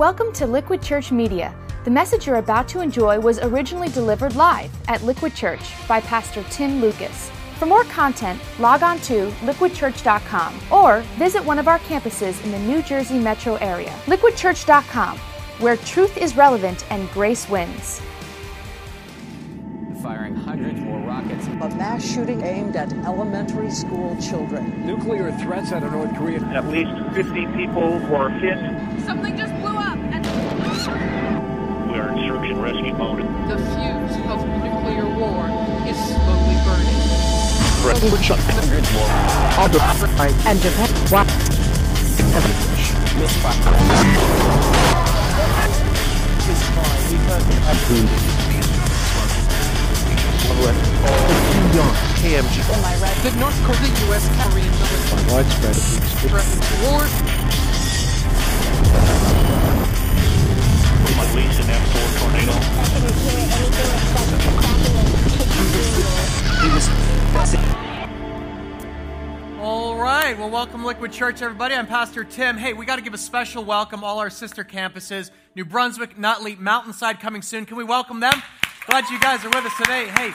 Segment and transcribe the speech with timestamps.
[0.00, 1.54] Welcome to Liquid Church Media.
[1.84, 6.42] The message you're about to enjoy was originally delivered live at Liquid Church by Pastor
[6.48, 7.30] Tim Lucas.
[7.58, 12.58] For more content, log on to liquidchurch.com or visit one of our campuses in the
[12.60, 13.90] New Jersey metro area.
[14.06, 15.18] Liquidchurch.com,
[15.58, 18.00] where truth is relevant and grace wins.
[20.02, 21.46] Firing hundreds more rockets.
[21.46, 24.86] A mass shooting aimed at elementary school children.
[24.86, 26.40] Nuclear threats out of North Korea.
[26.54, 28.56] At least 50 people were hit.
[29.04, 29.79] Something just blew up.
[32.00, 33.20] And are in search and rescue mode.
[33.20, 35.44] The fuse of nuclear war
[35.84, 36.96] is slowly burning.
[38.56, 39.10] Hundreds more.
[40.46, 40.88] And Japan.
[41.10, 41.28] What?
[52.16, 52.54] KMG.
[53.22, 54.24] The North Korea U.S.
[54.48, 55.76] Korean military Widespread
[56.24, 57.04] threatens war.
[61.20, 62.52] At least an F4 tornado.
[69.62, 70.38] All right.
[70.38, 71.74] Well, welcome, Liquid Church, everybody.
[71.74, 72.56] I'm Pastor Tim.
[72.56, 76.56] Hey, we got to give a special welcome all our sister campuses, New Brunswick, Nutley,
[76.56, 77.66] Mountainside, coming soon.
[77.66, 78.42] Can we welcome them?
[78.86, 80.06] Glad you guys are with us today.
[80.06, 80.32] Hey,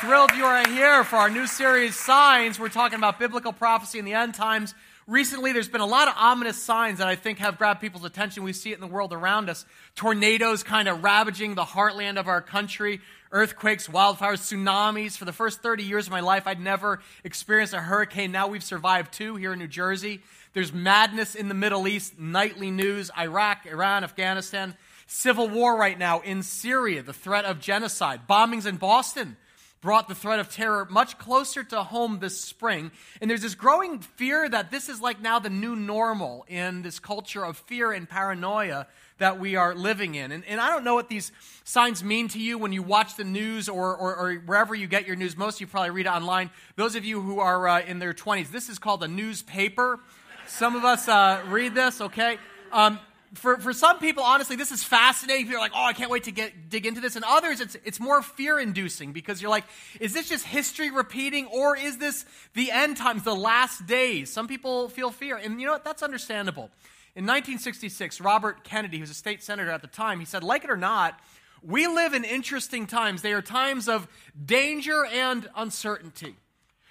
[0.00, 2.58] thrilled you are here for our new series, Signs.
[2.58, 4.74] We're talking about biblical prophecy in the end times.
[5.08, 8.44] Recently, there's been a lot of ominous signs that I think have grabbed people's attention.
[8.44, 9.66] We see it in the world around us.
[9.96, 13.00] Tornadoes kind of ravaging the heartland of our country,
[13.32, 15.16] earthquakes, wildfires, tsunamis.
[15.16, 18.30] For the first 30 years of my life, I'd never experienced a hurricane.
[18.30, 20.20] Now we've survived two here in New Jersey.
[20.52, 24.76] There's madness in the Middle East, nightly news, Iraq, Iran, Afghanistan.
[25.08, 29.36] Civil war right now in Syria, the threat of genocide, bombings in Boston
[29.82, 32.90] brought the threat of terror much closer to home this spring.
[33.20, 36.98] And there's this growing fear that this is like now the new normal in this
[36.98, 38.86] culture of fear and paranoia
[39.18, 40.32] that we are living in.
[40.32, 41.32] And, and I don't know what these
[41.64, 45.06] signs mean to you when you watch the news or, or, or wherever you get
[45.06, 45.36] your news.
[45.36, 46.50] Most of you probably read it online.
[46.76, 50.00] Those of you who are uh, in their 20s, this is called a newspaper.
[50.46, 52.38] Some of us uh, read this, okay?
[52.70, 52.98] Um,
[53.34, 55.46] for, for some people, honestly, this is fascinating.
[55.48, 57.16] You're like, oh, I can't wait to get dig into this.
[57.16, 59.64] And others, it's it's more fear inducing because you're like,
[60.00, 64.32] is this just history repeating, or is this the end times, the last days?
[64.32, 65.84] Some people feel fear, and you know what?
[65.84, 66.70] That's understandable.
[67.14, 70.64] In 1966, Robert Kennedy, who was a state senator at the time, he said, like
[70.64, 71.20] it or not,
[71.62, 73.20] we live in interesting times.
[73.20, 74.08] They are times of
[74.42, 76.36] danger and uncertainty.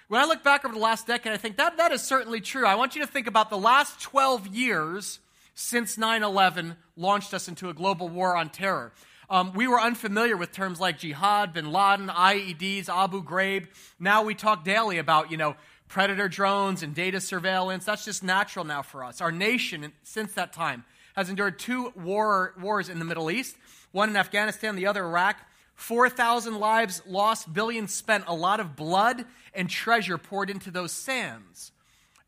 [0.06, 2.66] When I look back over the last decade, I think that that is certainly true.
[2.66, 5.18] I want you to think about the last 12 years
[5.54, 8.92] since 9 11 launched us into a global war on terror.
[9.30, 13.66] Um, we were unfamiliar with terms like jihad, bin Laden, IEDs, Abu Ghraib.
[13.98, 15.56] Now we talk daily about, you know,
[15.88, 17.84] predator drones and data surveillance.
[17.84, 19.20] That's just natural now for us.
[19.20, 20.84] Our nation, since that time,
[21.16, 23.56] has endured two war, wars in the Middle East
[23.92, 25.36] one in Afghanistan, the other Iraq.
[25.74, 29.24] 4,000 lives lost, billions spent, a lot of blood
[29.54, 31.72] and treasure poured into those sands.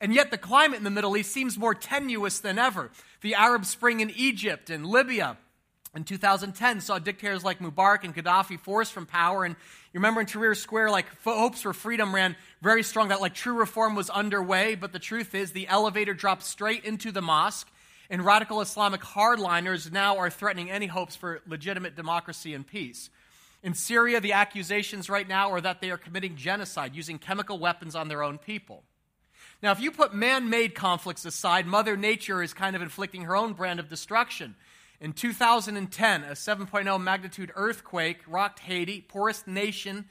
[0.01, 2.91] And yet, the climate in the Middle East seems more tenuous than ever.
[3.25, 5.39] The Arab Spring in Egypt and Libya
[5.97, 9.47] in 2010 saw dictators like Mubarak and Gaddafi forced from power.
[9.47, 9.57] And
[9.95, 13.55] you remember in Tahrir Square, like hopes for freedom ran very strong, that like true
[13.55, 14.75] reform was underway.
[14.75, 17.67] But the truth is, the elevator dropped straight into the mosque.
[18.11, 23.09] And radical Islamic hardliners now are threatening any hopes for legitimate democracy and peace.
[23.63, 27.95] In Syria, the accusations right now are that they are committing genocide, using chemical weapons
[27.95, 28.83] on their own people.
[29.65, 33.35] Now, if you put man made conflicts aside, Mother Nature is kind of inflicting her
[33.35, 34.57] own brand of destruction.
[35.01, 40.05] In 2010, a 7.0 magnitude earthquake rocked Haiti, poorest nation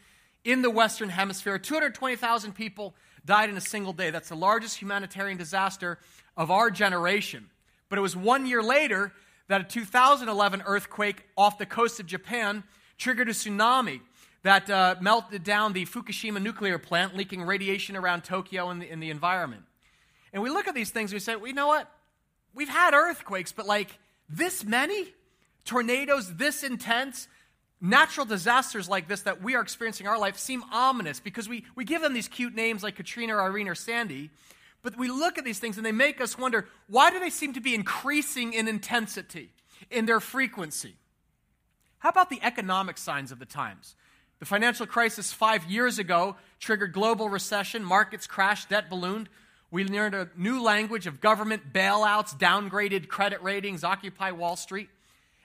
[0.44, 1.60] in the Western Hemisphere.
[1.60, 2.96] 220,000 people
[3.28, 4.10] died in a single day.
[4.10, 6.00] That's the largest humanitarian disaster
[6.36, 7.52] of our generation.
[7.90, 9.14] But it was one year later
[9.50, 12.64] that a 2011 earthquake off the coast of Japan
[12.98, 14.02] triggered a tsunami
[14.44, 19.00] that uh, melted down the Fukushima nuclear plant, leaking radiation around Tokyo and the, in
[19.00, 19.64] the environment.
[20.34, 21.90] And we look at these things and we say, well, you know what?
[22.54, 23.98] We've had earthquakes, but like
[24.30, 25.08] this many?
[25.66, 27.28] Tornadoes this intense?
[27.80, 31.66] Natural disasters like this that we are experiencing in our life seem ominous because we,
[31.76, 34.30] we give them these cute names like Katrina, or Irene, or Sandy.
[34.82, 37.54] But we look at these things and they make us wonder why do they seem
[37.54, 39.52] to be increasing in intensity,
[39.90, 40.96] in their frequency?
[42.00, 43.96] How about the economic signs of the times?
[44.44, 49.30] The financial crisis five years ago triggered global recession, markets crashed, debt ballooned.
[49.72, 54.90] We learned a new language of government bailouts, downgraded credit ratings, Occupy Wall Street.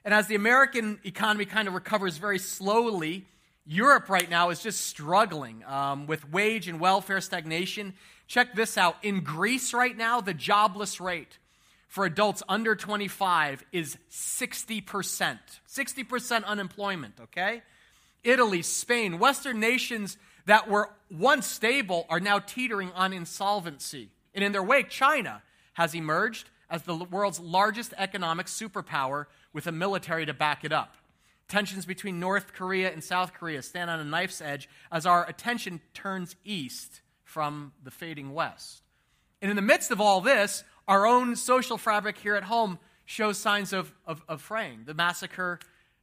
[0.04, 3.24] And as the American economy kind of recovers very slowly,
[3.64, 7.94] Europe right now is just struggling um, with wage and welfare stagnation.
[8.26, 8.96] Check this out.
[9.04, 11.38] In Greece right now, the jobless rate
[11.86, 15.38] for adults under 25 is 60%.
[15.68, 17.62] 60% unemployment, okay?
[18.24, 20.16] Italy, Spain, Western nations
[20.46, 24.10] that were once stable are now teetering on insolvency.
[24.34, 25.42] And in their wake, China
[25.74, 30.96] has emerged as the world's largest economic superpower with a military to back it up.
[31.48, 35.80] Tensions between North Korea and South Korea stand on a knife's edge as our attention
[35.94, 38.82] turns east from the fading west.
[39.40, 43.38] And in the midst of all this, our own social fabric here at home shows
[43.38, 44.84] signs of, of, of fraying.
[44.84, 45.58] The massacre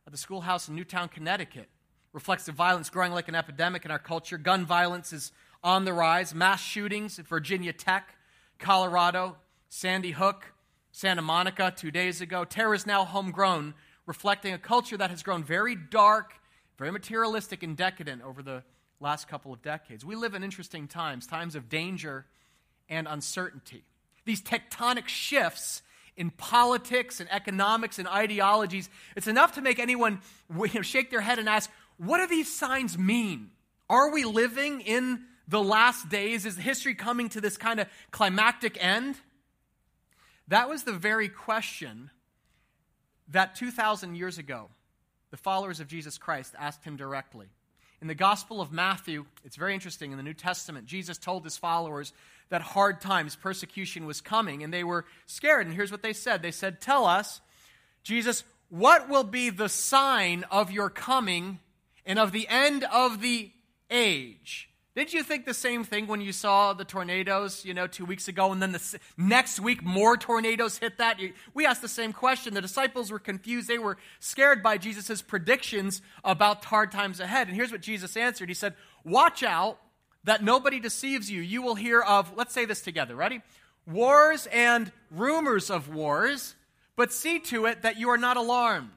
[0.08, 1.70] at the schoolhouse in Newtown, Connecticut
[2.16, 4.38] reflects the violence growing like an epidemic in our culture.
[4.38, 6.34] Gun violence is on the rise.
[6.34, 8.16] Mass shootings at Virginia Tech,
[8.58, 9.36] Colorado,
[9.68, 10.54] Sandy Hook,
[10.94, 12.46] Santa Monica two days ago.
[12.46, 13.74] Terror is now homegrown,
[14.06, 16.36] reflecting a culture that has grown very dark,
[16.78, 18.64] very materialistic, and decadent over the
[19.02, 20.06] last couple of decades.
[20.06, 22.26] We live in interesting times, times of danger
[22.88, 23.84] and uncertainty.
[24.24, 25.82] These tectonic shifts
[26.16, 30.22] in politics and economics and ideologies, it's enough to make anyone
[30.82, 33.52] shake their head and ask, what do these signs mean?
[33.90, 36.46] Are we living in the last days?
[36.46, 39.16] Is history coming to this kind of climactic end?
[40.48, 42.10] That was the very question
[43.30, 44.70] that 2,000 years ago,
[45.32, 47.48] the followers of Jesus Christ asked him directly.
[48.02, 51.58] In the Gospel of Matthew, it's very interesting, in the New Testament, Jesus told his
[51.58, 52.14] followers
[52.50, 55.66] that hard times, persecution was coming, and they were scared.
[55.66, 57.42] And here's what they said They said, Tell us,
[58.04, 61.60] Jesus, what will be the sign of your coming
[62.06, 63.52] and of the end of the
[63.90, 64.69] age?
[64.96, 68.30] Did you think the same thing when you saw the tornadoes, you know, two weeks
[68.30, 71.19] ago, and then the next week more tornadoes hit that?
[71.54, 72.54] We asked the same question.
[72.54, 73.68] The disciples were confused.
[73.68, 77.48] They were scared by Jesus' predictions about hard times ahead.
[77.48, 78.74] And here's what Jesus answered He said,
[79.04, 79.80] Watch out
[80.24, 81.42] that nobody deceives you.
[81.42, 83.42] You will hear of, let's say this together, ready?
[83.86, 86.56] Wars and rumors of wars,
[86.96, 88.92] but see to it that you are not alarmed.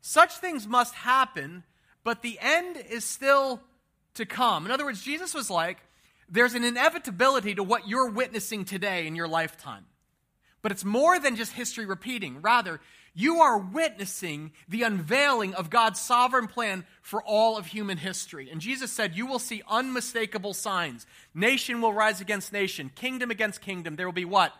[0.00, 1.64] Such things must happen,
[2.04, 3.60] but the end is still
[4.14, 4.66] to come.
[4.66, 5.78] In other words, Jesus was like,
[6.28, 9.86] there's an inevitability to what you're witnessing today in your lifetime.
[10.62, 12.42] But it's more than just history repeating.
[12.42, 12.80] Rather,
[13.14, 18.50] you are witnessing the unveiling of God's sovereign plan for all of human history.
[18.50, 21.06] And Jesus said, You will see unmistakable signs.
[21.34, 23.96] Nation will rise against nation, kingdom against kingdom.
[23.96, 24.52] There will be what?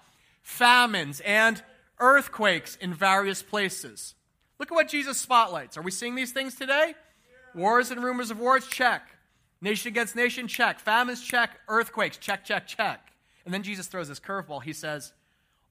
[0.43, 1.63] Famines and
[2.01, 4.15] earthquakes in various places.
[4.59, 5.77] Look at what Jesus spotlights.
[5.77, 6.95] Are we seeing these things today?
[7.55, 8.67] Wars and rumors of wars?
[8.67, 9.03] Check.
[9.61, 10.49] Nation against nation?
[10.49, 10.81] Check.
[10.81, 11.23] Famines?
[11.23, 11.59] Check.
[11.69, 12.17] Earthquakes?
[12.17, 13.13] Check, check, check.
[13.45, 14.63] And then Jesus throws this curveball.
[14.63, 15.13] He says,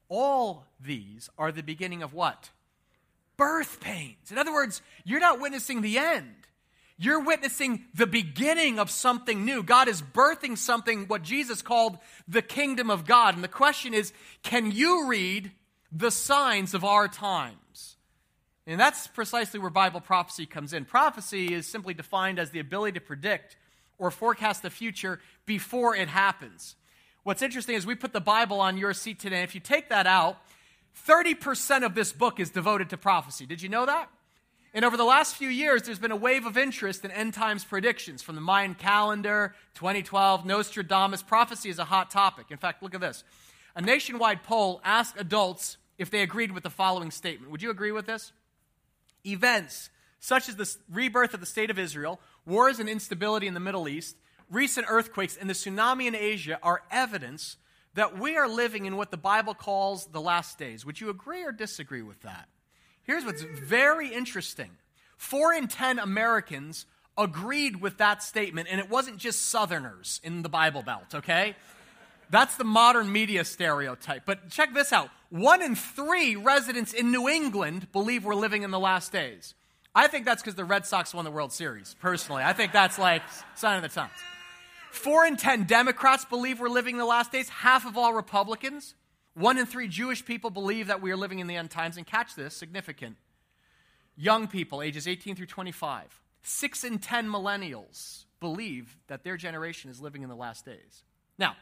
[0.08, 2.50] All these are the beginning of what?
[3.38, 4.32] Birth pains.
[4.32, 6.36] In other words, you're not witnessing the end.
[6.98, 9.64] You're witnessing the beginning of something new.
[9.64, 11.98] God is birthing something, what Jesus called
[12.28, 13.36] the kingdom of God.
[13.36, 14.12] And the question is
[14.44, 15.52] can you read
[15.92, 17.56] the signs of our times?
[18.70, 20.86] And that's precisely where Bible prophecy comes in.
[20.86, 23.58] Prophecy is simply defined as the ability to predict
[23.98, 26.76] or forecast the future before it happens.
[27.24, 29.42] What's interesting is we put the Bible on your seat today.
[29.42, 30.38] If you take that out,
[31.08, 33.48] 30% of this book is devoted to prophecy.
[33.48, 34.08] Did you know that?
[34.72, 37.66] And over the last few years, there's been a wave of interest in end times
[37.66, 41.24] predictions from the Mayan calendar, 2012, Nostradamus.
[41.24, 42.46] Prophecy is a hot topic.
[42.52, 43.24] In fact, look at this.
[43.76, 47.52] A nationwide poll asked adults if they agreed with the following statement.
[47.52, 48.32] Would you agree with this?
[49.26, 53.60] Events such as the rebirth of the state of Israel, wars and instability in the
[53.60, 54.18] Middle East,
[54.50, 57.58] recent earthquakes, and the tsunami in Asia are evidence
[57.94, 60.86] that we are living in what the Bible calls the last days.
[60.86, 62.48] Would you agree or disagree with that?
[63.04, 64.72] Here's what's very interesting
[65.18, 66.86] four in ten Americans
[67.18, 71.56] agreed with that statement, and it wasn't just Southerners in the Bible Belt, okay?
[72.30, 74.24] That's the modern media stereotype.
[74.26, 78.72] But check this out one in three residents in New England believe we're living in
[78.72, 79.54] the last days.
[79.94, 82.44] I think that's because the Red Sox won the World Series, personally.
[82.44, 83.24] I think that's like
[83.56, 84.12] sign of the times.
[84.92, 87.50] Four in ten Democrats believe we're living in the last days.
[87.50, 88.96] Half of all Republicans.
[89.36, 91.98] One in three Jewish people believe that we are living in the end times.
[91.98, 93.18] And catch this significant.
[94.16, 96.22] Young people, ages 18 through 25.
[96.42, 101.04] Six in ten millennials believe that their generation is living in the last days.
[101.38, 101.56] Now,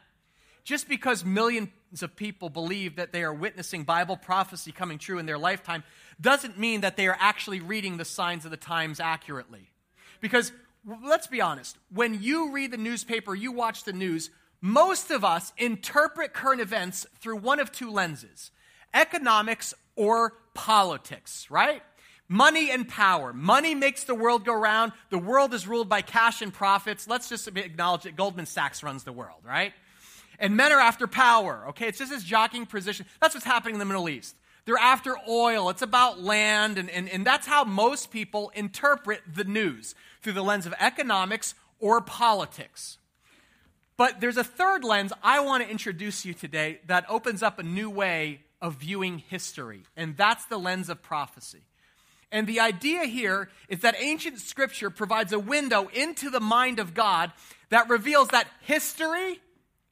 [0.68, 1.70] just because millions
[2.02, 5.82] of people believe that they are witnessing Bible prophecy coming true in their lifetime
[6.20, 9.72] doesn't mean that they are actually reading the signs of the times accurately.
[10.20, 10.52] Because
[11.06, 15.54] let's be honest, when you read the newspaper, you watch the news, most of us
[15.58, 18.52] interpret current events through one of two lenses
[18.94, 21.82] economics or politics, right?
[22.28, 23.32] Money and power.
[23.32, 24.92] Money makes the world go round.
[25.12, 27.08] The world is ruled by cash and profits.
[27.08, 29.72] Let's just acknowledge that Goldman Sachs runs the world, right?
[30.40, 31.88] And men are after power, okay?
[31.88, 33.06] It's just this jockeying position.
[33.22, 34.36] That's what's happening in the Middle East.
[34.66, 35.70] They're after oil.
[35.70, 36.78] It's about land.
[36.78, 41.56] And, and, and that's how most people interpret the news through the lens of economics
[41.80, 42.98] or politics.
[43.98, 47.64] But there's a third lens I want to introduce you today that opens up a
[47.64, 51.62] new way of viewing history, and that's the lens of prophecy.
[52.32, 56.94] And the idea here is that ancient scripture provides a window into the mind of
[56.94, 57.32] God
[57.70, 59.40] that reveals that history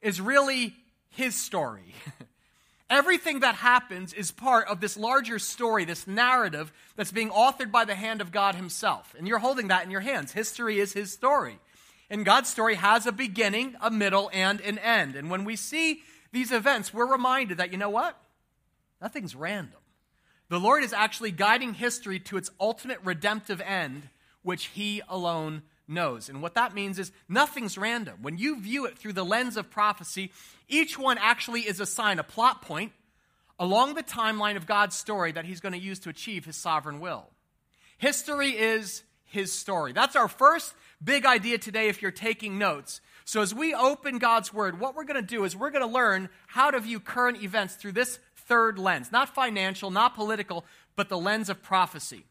[0.06, 0.72] is really
[1.10, 1.92] his story.
[2.90, 7.84] Everything that happens is part of this larger story, this narrative that's being authored by
[7.84, 9.16] the hand of God himself.
[9.18, 10.30] And you're holding that in your hands.
[10.30, 11.58] History is his story.
[12.08, 15.16] And God's story has a beginning, a middle, and an end.
[15.16, 18.16] And when we see these events, we're reminded that, you know what?
[19.02, 19.80] Nothing's random.
[20.48, 24.08] The Lord is actually guiding history to its ultimate redemptive end,
[24.42, 26.28] which He alone knows.
[26.28, 28.18] And what that means is nothing's random.
[28.22, 30.32] When you view it through the lens of prophecy,
[30.68, 32.92] each one actually is a sign, a plot point
[33.58, 37.00] along the timeline of God's story that He's going to use to achieve His sovereign
[37.00, 37.26] will.
[37.98, 39.92] History is His story.
[39.92, 43.00] That's our first big idea today if you're taking notes.
[43.24, 45.92] So, as we open God's Word, what we're going to do is we're going to
[45.92, 50.64] learn how to view current events through this third lens not financial, not political,
[50.94, 52.24] but the lens of prophecy.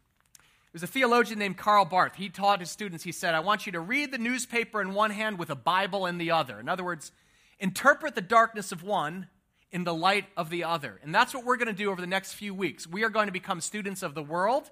[0.75, 2.15] There's a theologian named Karl Barth.
[2.15, 5.09] He taught his students, he said, I want you to read the newspaper in one
[5.09, 6.59] hand with a Bible in the other.
[6.59, 7.13] In other words,
[7.61, 9.27] interpret the darkness of one
[9.71, 10.99] in the light of the other.
[11.01, 12.85] And that's what we're going to do over the next few weeks.
[12.85, 14.69] We are going to become students of the world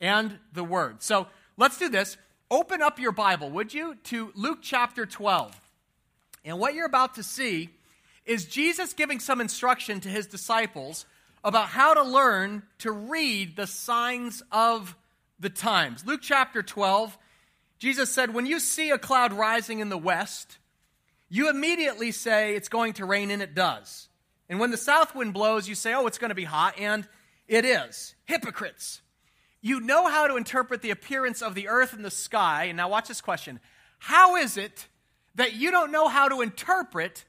[0.00, 1.04] and the Word.
[1.04, 2.16] So let's do this.
[2.50, 5.54] Open up your Bible, would you, to Luke chapter 12.
[6.44, 7.70] And what you're about to see
[8.26, 11.06] is Jesus giving some instruction to his disciples
[11.44, 14.96] about how to learn to read the signs of
[15.38, 16.04] the times.
[16.06, 17.16] Luke chapter 12,
[17.78, 20.58] Jesus said, When you see a cloud rising in the west,
[21.28, 24.08] you immediately say it's going to rain, and it does.
[24.48, 27.06] And when the south wind blows, you say, Oh, it's going to be hot, and
[27.48, 28.14] it is.
[28.24, 29.00] Hypocrites.
[29.60, 32.64] You know how to interpret the appearance of the earth and the sky.
[32.64, 33.60] And now, watch this question
[33.98, 34.86] How is it
[35.34, 37.24] that you don't know how to interpret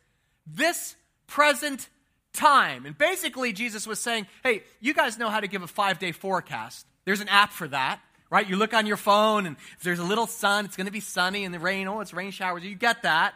[0.45, 0.95] this
[1.27, 1.89] present
[2.33, 2.85] time.
[2.85, 6.11] And basically, Jesus was saying, hey, you guys know how to give a five day
[6.11, 6.85] forecast.
[7.05, 8.47] There's an app for that, right?
[8.47, 10.99] You look on your phone, and if there's a little sun, it's going to be
[10.99, 12.63] sunny, and the rain, oh, it's rain showers.
[12.63, 13.33] You get that.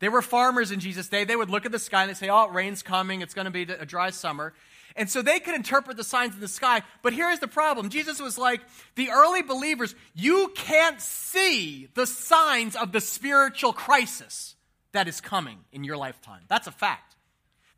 [0.00, 1.24] They were farmers in Jesus' day.
[1.24, 3.20] They would look at the sky and they say, oh, rain's coming.
[3.20, 4.54] It's going to be a dry summer.
[4.96, 6.82] And so they could interpret the signs in the sky.
[7.02, 8.62] But here's the problem Jesus was like,
[8.96, 14.56] the early believers, you can't see the signs of the spiritual crisis
[14.92, 16.42] that is coming in your lifetime.
[16.48, 17.14] That's a fact.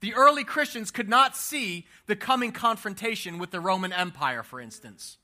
[0.01, 5.19] The early Christians could not see the coming confrontation with the Roman Empire, for instance.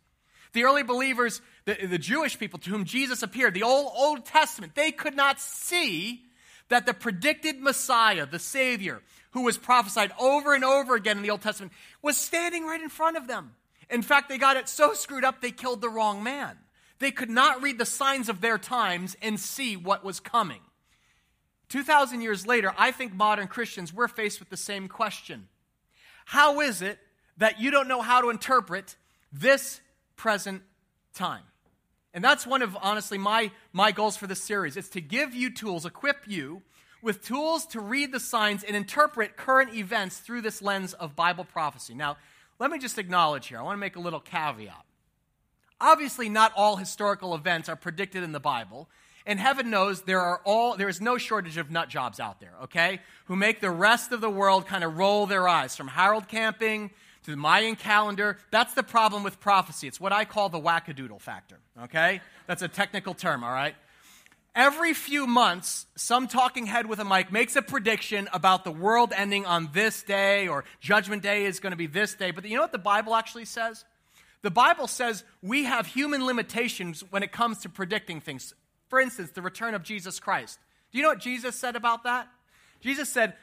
[0.52, 4.74] The early believers, the, the Jewish people to whom Jesus appeared, the Old, Old Testament,
[4.74, 6.22] they could not see
[6.68, 9.02] that the predicted Messiah, the Savior,
[9.32, 12.88] who was prophesied over and over again in the Old Testament, was standing right in
[12.88, 13.54] front of them.
[13.90, 16.56] In fact, they got it so screwed up they killed the wrong man.
[16.98, 20.60] They could not read the signs of their times and see what was coming.
[21.68, 25.48] 2,000 years later, I think modern Christians, we're faced with the same question.
[26.24, 26.98] How is it
[27.36, 28.96] that you don't know how to interpret
[29.32, 29.80] this
[30.18, 30.62] present
[31.14, 31.44] time?
[32.12, 34.76] And that's one of, honestly, my, my goals for this series.
[34.76, 36.62] It's to give you tools, equip you
[37.00, 41.44] with tools to read the signs and interpret current events through this lens of Bible
[41.44, 41.94] prophecy.
[41.94, 42.16] Now,
[42.58, 44.84] let me just acknowledge here, I want to make a little caveat.
[45.80, 48.88] Obviously, not all historical events are predicted in the Bible.
[49.26, 52.54] And heaven knows there are all there is no shortage of nut jobs out there,
[52.62, 53.00] okay?
[53.26, 56.90] Who make the rest of the world kind of roll their eyes from Harold Camping
[57.24, 58.38] to the Mayan calendar.
[58.50, 59.88] That's the problem with prophecy.
[59.88, 62.20] It's what I call the wackadoodle factor, okay?
[62.46, 63.74] That's a technical term, all right?
[64.54, 69.12] Every few months, some talking head with a mic makes a prediction about the world
[69.14, 72.32] ending on this day or judgment day is going to be this day.
[72.32, 73.84] But you know what the Bible actually says?
[74.42, 78.54] The Bible says we have human limitations when it comes to predicting things.
[78.88, 80.58] For instance, the return of Jesus Christ.
[80.90, 82.28] Do you know what Jesus said about that?
[82.80, 83.34] Jesus said,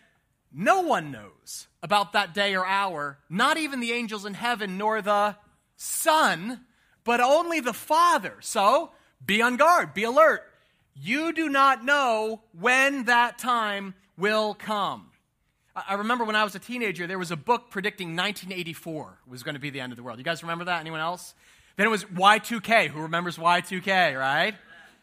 [0.51, 5.03] No one knows about that day or hour, not even the angels in heaven, nor
[5.03, 5.35] the
[5.77, 6.61] Son,
[7.03, 8.33] but only the Father.
[8.41, 8.89] So
[9.23, 10.41] be on guard, be alert.
[10.95, 15.11] You do not know when that time will come.
[15.75, 19.53] I remember when I was a teenager, there was a book predicting 1984 was going
[19.53, 20.17] to be the end of the world.
[20.17, 20.79] You guys remember that?
[20.79, 21.35] Anyone else?
[21.75, 22.87] Then it was Y2K.
[22.87, 24.55] Who remembers Y2K, right?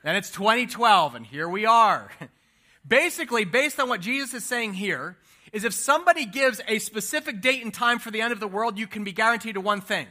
[0.02, 2.10] Then it's 2012, and here we are.
[2.88, 5.16] Basically, based on what Jesus is saying here,
[5.52, 8.78] is if somebody gives a specific date and time for the end of the world,
[8.78, 10.06] you can be guaranteed one thing.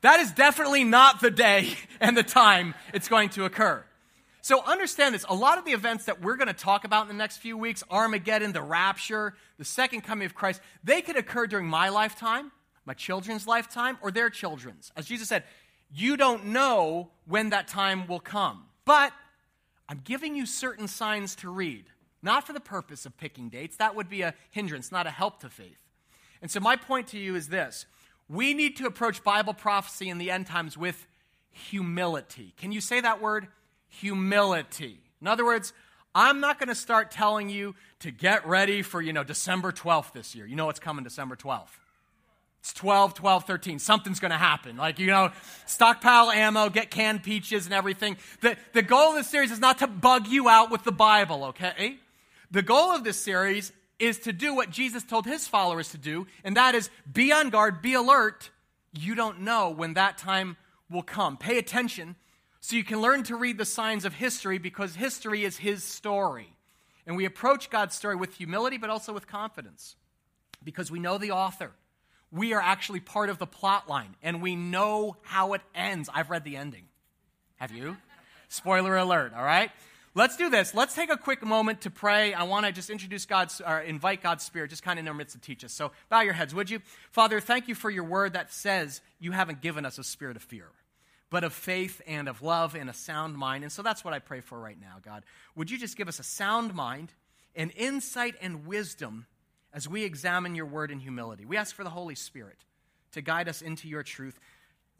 [0.00, 3.84] That is definitely not the day and the time it's going to occur.
[4.40, 5.26] So understand this.
[5.28, 7.58] A lot of the events that we're going to talk about in the next few
[7.58, 12.52] weeks, Armageddon, the rapture, the second coming of Christ, they could occur during my lifetime,
[12.86, 14.92] my children's lifetime, or their children's.
[14.96, 15.42] As Jesus said,
[15.92, 18.64] you don't know when that time will come.
[18.84, 19.12] But
[19.88, 21.84] I'm giving you certain signs to read,
[22.22, 23.76] not for the purpose of picking dates.
[23.76, 25.78] That would be a hindrance, not a help to faith.
[26.40, 27.86] And so my point to you is this
[28.28, 31.06] we need to approach Bible prophecy in the end times with
[31.50, 32.54] humility.
[32.56, 33.48] Can you say that word?
[33.88, 35.00] Humility.
[35.20, 35.72] In other words,
[36.14, 40.12] I'm not going to start telling you to get ready for, you know, December 12th
[40.12, 40.46] this year.
[40.46, 41.68] You know what's coming December 12th.
[42.60, 43.78] It's 12, 12, 13.
[43.78, 44.76] Something's going to happen.
[44.76, 45.30] Like, you know,
[45.66, 48.16] stockpile ammo, get canned peaches and everything.
[48.40, 51.44] The, the goal of this series is not to bug you out with the Bible,
[51.46, 51.98] okay?
[52.50, 56.26] The goal of this series is to do what Jesus told his followers to do,
[56.44, 58.50] and that is be on guard, be alert.
[58.92, 60.56] You don't know when that time
[60.90, 61.36] will come.
[61.36, 62.16] Pay attention
[62.60, 66.48] so you can learn to read the signs of history because history is his story.
[67.06, 69.96] And we approach God's story with humility, but also with confidence
[70.62, 71.72] because we know the author.
[72.30, 76.10] We are actually part of the plot line, and we know how it ends.
[76.12, 76.84] I've read the ending.
[77.56, 77.96] Have you?
[78.48, 79.70] Spoiler alert, all right?
[80.18, 80.74] Let's do this.
[80.74, 82.34] Let's take a quick moment to pray.
[82.34, 85.14] I want to just introduce God's, or invite God's Spirit just kind of in our
[85.14, 85.72] midst to teach us.
[85.72, 86.80] So bow your heads, would you?
[87.12, 90.42] Father, thank you for your word that says you haven't given us a spirit of
[90.42, 90.70] fear,
[91.30, 93.62] but of faith and of love and a sound mind.
[93.62, 95.22] And so that's what I pray for right now, God.
[95.54, 97.12] Would you just give us a sound mind
[97.54, 99.26] and insight and wisdom
[99.72, 101.44] as we examine your word in humility?
[101.44, 102.58] We ask for the Holy Spirit
[103.12, 104.36] to guide us into your truth.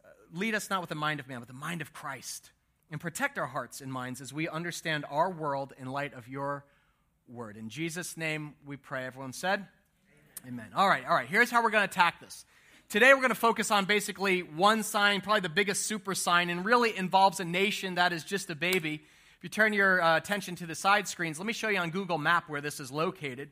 [0.01, 2.51] Uh, lead us not with the mind of man, but the mind of Christ
[2.91, 6.65] and protect our hearts and minds as we understand our world in light of your
[7.27, 7.57] word.
[7.57, 9.05] In Jesus' name we pray.
[9.05, 9.65] Everyone said?
[10.43, 10.59] Amen.
[10.59, 10.67] Amen.
[10.75, 11.27] All right, all right.
[11.27, 12.45] Here's how we're going to attack this.
[12.89, 16.65] Today we're going to focus on basically one sign, probably the biggest super sign, and
[16.65, 19.03] really involves a nation that is just a baby.
[19.37, 21.91] If you turn your uh, attention to the side screens, let me show you on
[21.91, 23.51] Google Map where this is located.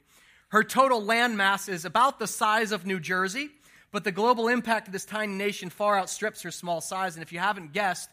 [0.49, 3.49] Her total land mass is about the size of New Jersey,
[3.91, 7.15] but the global impact of this tiny nation far outstrips her small size.
[7.15, 8.09] And if you haven't guessed,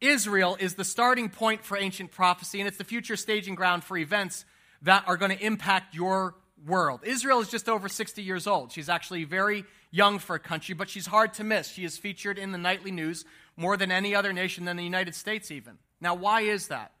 [0.00, 3.96] Israel is the starting point for ancient prophecy, and it's the future staging ground for
[3.96, 4.44] events
[4.82, 6.34] that are going to impact your
[6.66, 7.00] world.
[7.04, 8.72] Israel is just over 60 years old.
[8.72, 11.68] She's actually very young for a country, but she's hard to miss.
[11.68, 13.24] She is featured in the nightly news
[13.56, 15.78] more than any other nation than the United States, even.
[16.00, 16.92] Now, why is that?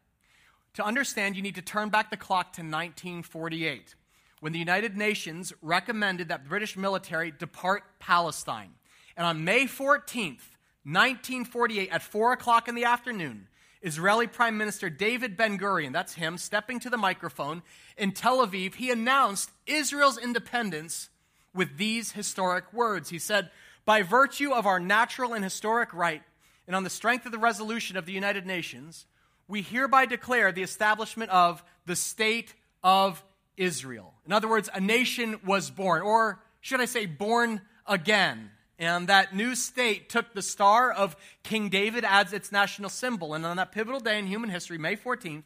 [0.74, 3.94] To understand, you need to turn back the clock to 1948,
[4.40, 8.72] when the United Nations recommended that British military depart Palestine.
[9.16, 10.55] And on May 14th,
[10.86, 13.48] 1948, at 4 o'clock in the afternoon,
[13.82, 17.62] Israeli Prime Minister David Ben Gurion, that's him, stepping to the microphone
[17.96, 21.08] in Tel Aviv, he announced Israel's independence
[21.52, 23.10] with these historic words.
[23.10, 23.50] He said,
[23.84, 26.22] By virtue of our natural and historic right,
[26.66, 29.06] and on the strength of the resolution of the United Nations,
[29.48, 33.24] we hereby declare the establishment of the State of
[33.56, 34.14] Israel.
[34.24, 38.50] In other words, a nation was born, or should I say, born again.
[38.78, 43.32] And that new state took the star of King David as its national symbol.
[43.32, 45.44] And on that pivotal day in human history, May 14th,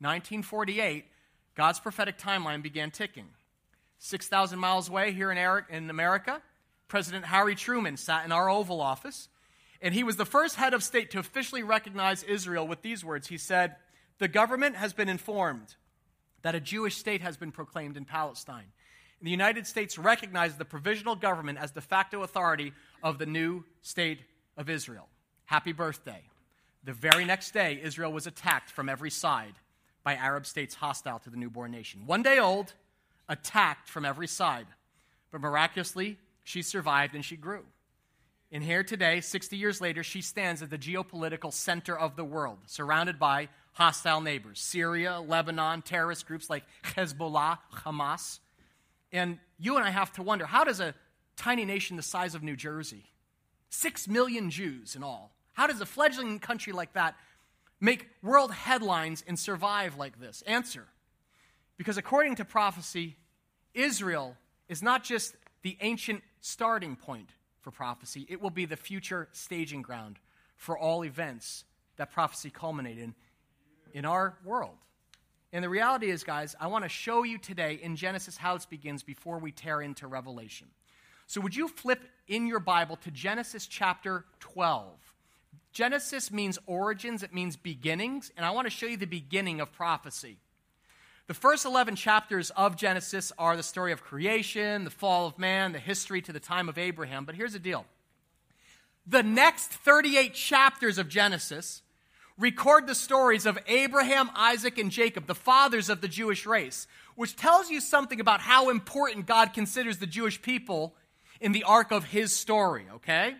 [0.00, 1.04] 1948,
[1.54, 3.28] God's prophetic timeline began ticking.
[3.98, 6.42] 6,000 miles away here in America,
[6.88, 9.28] President Harry Truman sat in our Oval Office,
[9.80, 13.28] and he was the first head of state to officially recognize Israel with these words.
[13.28, 13.76] He said,
[14.18, 15.76] The government has been informed
[16.42, 18.72] that a Jewish state has been proclaimed in Palestine
[19.22, 22.72] the United States recognized the provisional government as de facto authority
[23.02, 24.20] of the new state
[24.56, 25.08] of Israel.
[25.46, 26.22] Happy birthday.
[26.84, 29.54] The very next day, Israel was attacked from every side
[30.02, 32.02] by Arab states hostile to the newborn nation.
[32.06, 32.74] One day old,
[33.28, 34.66] attacked from every side.
[35.30, 37.64] But miraculously, she survived and she grew.
[38.52, 42.58] And here today, 60 years later, she stands at the geopolitical center of the world,
[42.66, 48.38] surrounded by hostile neighbors Syria, Lebanon, terrorist groups like Hezbollah, Hamas.
[49.14, 50.92] And you and I have to wonder how does a
[51.36, 53.04] tiny nation the size of New Jersey,
[53.70, 57.14] six million Jews in all, how does a fledgling country like that
[57.80, 60.42] make world headlines and survive like this?
[60.42, 60.88] Answer
[61.76, 63.16] because according to prophecy,
[63.72, 64.36] Israel
[64.68, 69.82] is not just the ancient starting point for prophecy, it will be the future staging
[69.82, 70.18] ground
[70.56, 71.64] for all events
[71.96, 73.14] that prophecy culminate in
[73.92, 74.76] in our world.
[75.54, 78.66] And the reality is, guys, I want to show you today in Genesis how this
[78.66, 80.66] begins before we tear into Revelation.
[81.28, 84.90] So, would you flip in your Bible to Genesis chapter 12?
[85.72, 89.72] Genesis means origins, it means beginnings, and I want to show you the beginning of
[89.72, 90.38] prophecy.
[91.28, 95.70] The first 11 chapters of Genesis are the story of creation, the fall of man,
[95.70, 97.24] the history to the time of Abraham.
[97.24, 97.86] But here's the deal
[99.06, 101.82] the next 38 chapters of Genesis
[102.38, 107.36] record the stories of Abraham, Isaac, and Jacob, the fathers of the Jewish race, which
[107.36, 110.94] tells you something about how important God considers the Jewish people
[111.40, 113.36] in the arc of his story, okay?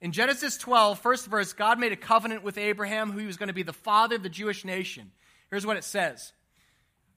[0.00, 3.48] In Genesis 12, first verse, God made a covenant with Abraham who he was going
[3.48, 5.12] to be the father of the Jewish nation.
[5.50, 6.32] Here's what it says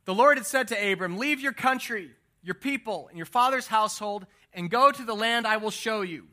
[0.05, 2.11] The Lord had said to Abram, Leave your country,
[2.43, 6.27] your people, and your father's household, and go to the land I will show you.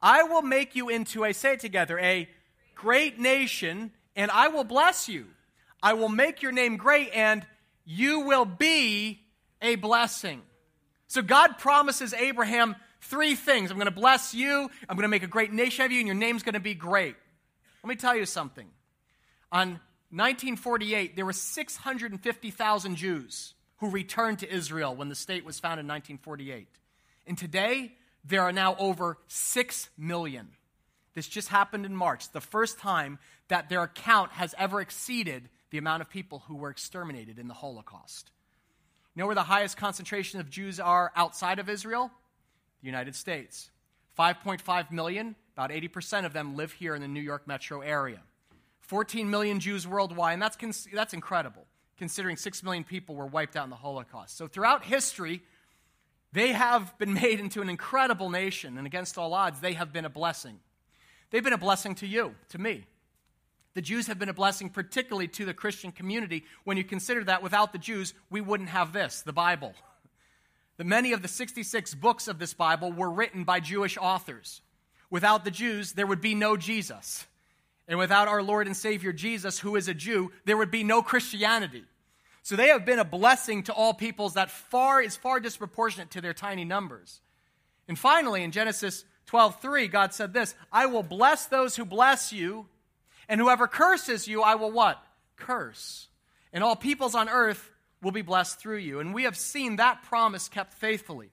[0.00, 2.28] I will make you into a, say together, a
[2.76, 5.26] great nation, and I will bless you.
[5.82, 7.46] I will make your name great, and
[7.86, 9.20] you will be
[9.62, 10.42] a blessing.
[11.06, 15.22] So God promises Abraham three things I'm going to bless you, I'm going to make
[15.22, 17.14] a great nation of you, and your name's going to be great.
[17.82, 18.66] Let me tell you something.
[19.52, 19.68] On
[20.10, 25.88] 1948, there were 650,000 Jews who returned to Israel when the state was founded in
[25.88, 26.66] 1948.
[27.28, 27.92] And today,
[28.24, 30.48] there are now over 6 million.
[31.14, 33.18] This just happened in March, the first time
[33.48, 37.54] that their count has ever exceeded the amount of people who were exterminated in the
[37.54, 38.30] Holocaust.
[39.14, 42.10] You know where the highest concentration of Jews are outside of Israel?
[42.82, 43.70] The United States.
[44.18, 48.20] 5.5 million, about 80% of them live here in the New York metro area.
[48.80, 51.66] 14 million Jews worldwide, and that's, that's incredible,
[51.98, 54.36] considering 6 million people were wiped out in the Holocaust.
[54.36, 55.42] So throughout history,
[56.32, 60.04] they have been made into an incredible nation, and against all odds, they have been
[60.04, 60.58] a blessing.
[61.30, 62.84] They've been a blessing to you, to me.
[63.74, 66.44] The Jews have been a blessing, particularly to the Christian community.
[66.64, 69.74] When you consider that without the Jews, we wouldn't have this, the Bible.
[70.78, 74.62] The many of the 66 books of this Bible were written by Jewish authors.
[75.10, 77.26] Without the Jews, there would be no Jesus.
[77.86, 81.02] And without our Lord and Savior Jesus, who is a Jew, there would be no
[81.02, 81.84] Christianity.
[82.42, 86.20] So they have been a blessing to all peoples that far is far disproportionate to
[86.20, 87.20] their tiny numbers.
[87.88, 92.66] And finally, in Genesis 12:3, God said this, I will bless those who bless you,
[93.28, 95.02] and whoever curses you, I will what?
[95.36, 96.08] Curse.
[96.52, 97.70] And all peoples on earth
[98.02, 99.00] will be blessed through you.
[99.00, 101.30] And we have seen that promise kept faithfully.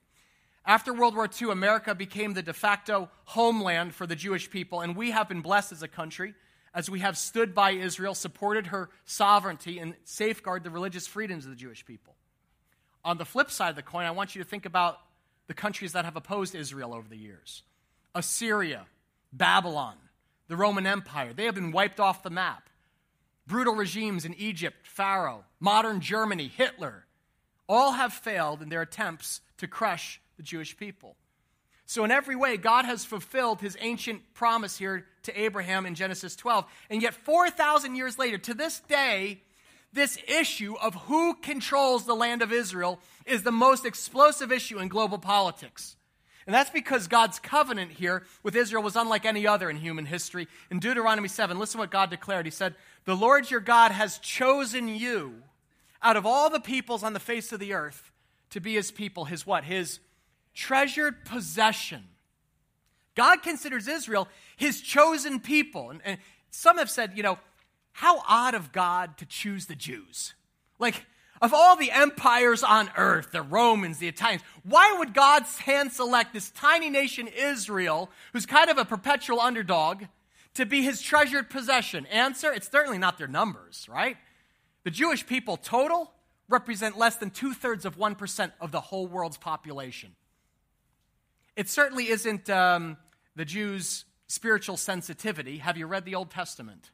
[0.65, 4.95] After World War II, America became the de facto homeland for the Jewish people, and
[4.95, 6.33] we have been blessed as a country
[6.73, 11.51] as we have stood by Israel, supported her sovereignty, and safeguarded the religious freedoms of
[11.51, 12.15] the Jewish people.
[13.05, 14.99] On the flip side of the coin, I want you to think about
[15.47, 17.63] the countries that have opposed Israel over the years
[18.15, 18.87] Assyria,
[19.31, 19.95] Babylon,
[20.47, 21.33] the Roman Empire.
[21.33, 22.69] They have been wiped off the map
[23.47, 27.05] brutal regimes in Egypt, Pharaoh, modern Germany, Hitler,
[27.67, 31.15] all have failed in their attempts to crush the Jewish people.
[31.87, 36.35] So, in every way, God has fulfilled his ancient promise here to Abraham in Genesis
[36.35, 36.65] 12.
[36.89, 39.41] And yet, 4,000 years later, to this day,
[39.93, 44.87] this issue of who controls the land of Israel is the most explosive issue in
[44.87, 45.95] global politics.
[46.45, 50.47] And that's because God's covenant here with Israel was unlike any other in human history.
[50.69, 52.45] In Deuteronomy 7, listen what God declared.
[52.45, 55.41] He said, The Lord your God has chosen you
[56.03, 58.11] out of all the peoples on the face of the earth
[58.51, 59.63] to be his people, his what?
[59.63, 59.99] His
[60.53, 62.03] treasured possession.
[63.15, 65.89] God considers Israel his chosen people.
[65.89, 66.17] And, and
[66.51, 67.39] some have said, you know,
[67.91, 70.35] how odd of God to choose the Jews.
[70.77, 71.05] Like,
[71.41, 76.33] of all the empires on earth, the Romans, the Italians, why would God hand select
[76.33, 80.03] this tiny nation, Israel, who's kind of a perpetual underdog,
[80.53, 82.05] to be his treasured possession?
[82.07, 84.17] Answer it's certainly not their numbers, right?
[84.83, 86.11] The Jewish people total
[86.47, 90.15] represent less than two thirds of 1% of the whole world's population.
[91.55, 92.97] It certainly isn't um,
[93.35, 95.57] the Jews' spiritual sensitivity.
[95.57, 96.91] Have you read the Old Testament?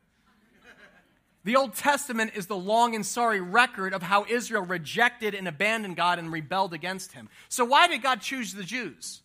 [1.43, 5.95] The Old Testament is the long and sorry record of how Israel rejected and abandoned
[5.95, 7.30] God and rebelled against him.
[7.49, 9.21] So, why did God choose the Jews?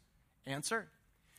[0.47, 0.89] Answer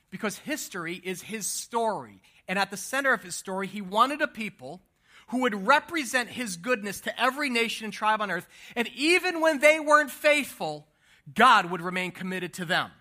[0.10, 2.22] because history is his story.
[2.48, 4.82] And at the center of his story, he wanted a people
[5.28, 8.48] who would represent his goodness to every nation and tribe on earth.
[8.76, 10.88] And even when they weren't faithful,
[11.34, 12.92] God would remain committed to them.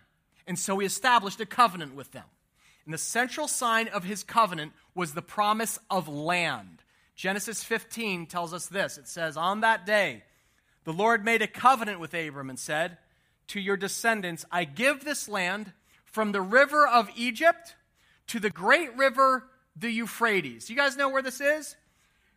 [0.46, 2.24] And so he established a covenant with them.
[2.84, 6.75] And the central sign of his covenant was the promise of land.
[7.16, 10.22] Genesis 15 tells us this it says, On that day,
[10.84, 12.98] the Lord made a covenant with Abram and said,
[13.48, 15.72] To your descendants, I give this land
[16.04, 17.74] from the river of Egypt
[18.28, 20.68] to the great river, the Euphrates.
[20.68, 21.74] You guys know where this is?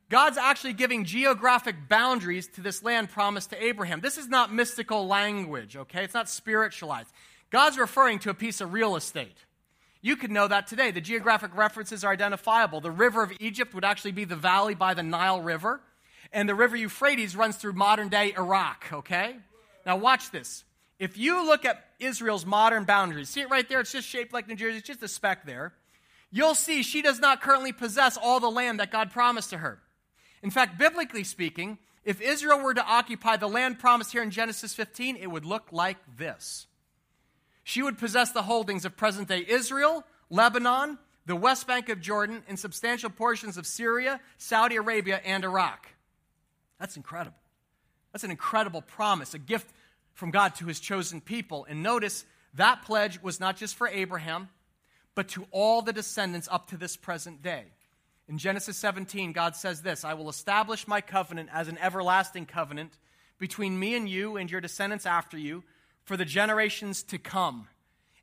[0.09, 3.99] God's actually giving geographic boundaries to this land promised to Abraham.
[3.99, 6.03] This is not mystical language, okay?
[6.03, 7.09] It's not spiritualized.
[7.51, 9.45] God's referring to a piece of real estate.
[10.01, 10.91] You could know that today.
[10.91, 12.79] The geographic references are identifiable.
[12.79, 15.81] The river of Egypt would actually be the valley by the Nile River,
[16.31, 19.35] and the river Euphrates runs through modern day Iraq, okay?
[19.85, 20.63] Now, watch this.
[20.99, 23.79] If you look at Israel's modern boundaries, see it right there?
[23.79, 25.73] It's just shaped like New Jersey, it's just a speck there.
[26.31, 29.79] You'll see she does not currently possess all the land that God promised to her.
[30.43, 34.73] In fact, biblically speaking, if Israel were to occupy the land promised here in Genesis
[34.73, 36.67] 15, it would look like this.
[37.69, 42.41] She would possess the holdings of present day Israel, Lebanon, the West Bank of Jordan,
[42.47, 45.87] and substantial portions of Syria, Saudi Arabia, and Iraq.
[46.79, 47.37] That's incredible.
[48.11, 49.69] That's an incredible promise, a gift
[50.15, 51.67] from God to his chosen people.
[51.69, 54.49] And notice that pledge was not just for Abraham,
[55.13, 57.65] but to all the descendants up to this present day.
[58.27, 62.97] In Genesis 17, God says this I will establish my covenant as an everlasting covenant
[63.37, 65.63] between me and you and your descendants after you
[66.09, 67.67] for the generations to come,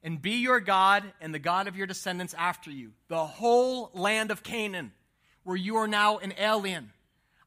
[0.03, 4.33] and be your God and the God of your descendants after you, the whole land
[4.33, 4.90] of Canaan,
[5.44, 6.90] where you are now an alien.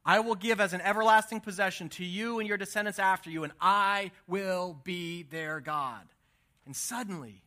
[0.05, 3.51] I will give as an everlasting possession to you and your descendants after you, and
[3.59, 6.07] I will be their God.
[6.65, 7.43] And suddenly,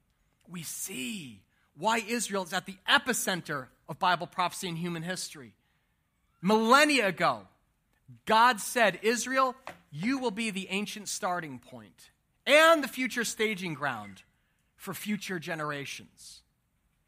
[0.47, 1.41] we see
[1.79, 5.55] why Israel is at the epicenter of Bible prophecy in human history.
[6.43, 7.49] Millennia ago,
[8.27, 9.57] God said, Israel,
[9.91, 12.11] you will be the ancient starting point
[12.47, 14.23] and the future staging ground
[14.77, 16.43] for future generations.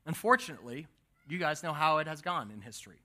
[0.07, 0.87] Unfortunately,
[1.29, 2.99] you guys know how it has gone in history.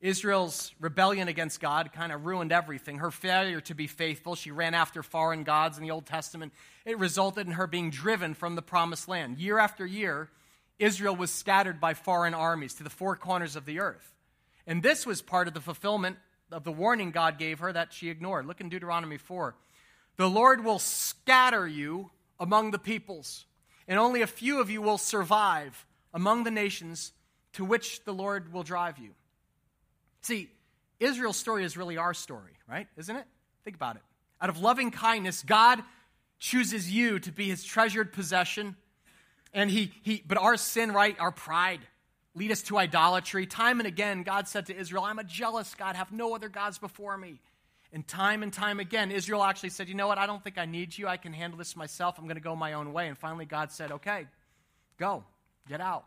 [0.00, 2.98] Israel's rebellion against God kind of ruined everything.
[2.98, 6.52] Her failure to be faithful, she ran after foreign gods in the Old Testament.
[6.84, 9.38] It resulted in her being driven from the promised land.
[9.38, 10.30] Year after year,
[10.78, 14.14] Israel was scattered by foreign armies to the four corners of the earth.
[14.66, 16.16] And this was part of the fulfillment
[16.52, 18.46] of the warning God gave her that she ignored.
[18.46, 19.56] Look in Deuteronomy 4.
[20.18, 23.46] The Lord will scatter you among the peoples,
[23.86, 27.12] and only a few of you will survive among the nations
[27.54, 29.10] to which the Lord will drive you.
[30.22, 30.50] See,
[31.00, 32.88] Israel's story is really our story, right?
[32.96, 33.24] Isn't it?
[33.64, 34.02] Think about it.
[34.40, 35.82] Out of loving kindness, God
[36.40, 38.76] chooses you to be his treasured possession.
[39.54, 41.80] And he, he but our sin, right, our pride,
[42.34, 43.46] lead us to idolatry.
[43.46, 46.78] Time and again, God said to Israel, I'm a jealous God, have no other gods
[46.78, 47.40] before me.
[47.92, 50.18] And time and time again, Israel actually said, You know what?
[50.18, 51.08] I don't think I need you.
[51.08, 52.18] I can handle this myself.
[52.18, 53.08] I'm going to go my own way.
[53.08, 54.26] And finally, God said, Okay,
[54.98, 55.24] go,
[55.68, 56.04] get out,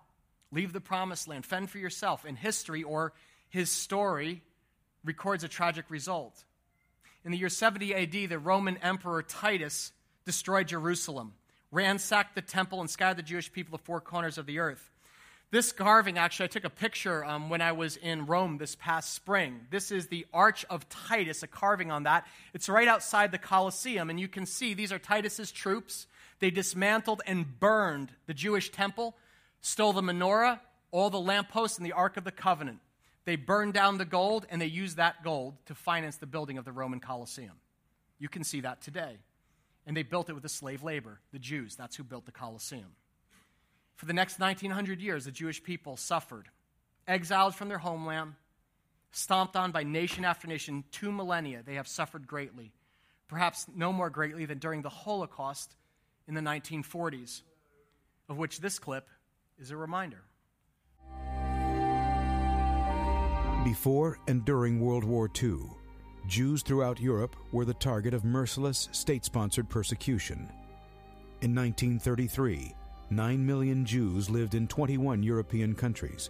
[0.51, 2.25] leave the promised land, fend for yourself.
[2.25, 3.13] In history, or
[3.49, 4.41] his story
[5.03, 6.43] records a tragic result.
[7.23, 9.91] In the year 70 AD, the Roman Emperor Titus
[10.25, 11.33] destroyed Jerusalem,
[11.71, 14.91] ransacked the temple, and scattered the Jewish people to four corners of the earth.
[15.51, 19.13] This carving, actually, I took a picture um, when I was in Rome this past
[19.13, 19.59] spring.
[19.69, 22.25] This is the Arch of Titus, a carving on that.
[22.53, 26.07] It's right outside the Colosseum, and you can see these are Titus's troops.
[26.39, 29.17] They dismantled and burned the Jewish temple,
[29.59, 32.79] stole the menorah, all the lampposts, and the Ark of the Covenant.
[33.25, 36.63] They burned down the gold, and they used that gold to finance the building of
[36.63, 37.59] the Roman Colosseum.
[38.19, 39.17] You can see that today.
[39.85, 41.75] And they built it with the slave labor, the Jews.
[41.75, 42.95] That's who built the Colosseum.
[44.01, 46.49] For the next 1900 years, the Jewish people suffered,
[47.07, 48.33] exiled from their homeland,
[49.11, 50.85] stomped on by nation after nation.
[50.91, 52.71] Two millennia, they have suffered greatly.
[53.27, 55.75] Perhaps no more greatly than during the Holocaust
[56.27, 57.43] in the 1940s,
[58.27, 59.07] of which this clip
[59.59, 60.23] is a reminder.
[63.63, 65.59] Before and during World War II,
[66.25, 70.49] Jews throughout Europe were the target of merciless state sponsored persecution.
[71.41, 72.73] In 1933,
[73.11, 76.29] 9 million Jews lived in 21 European countries.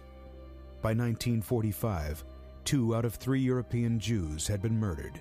[0.82, 2.24] By 1945,
[2.64, 5.20] two out of three European Jews had been murdered.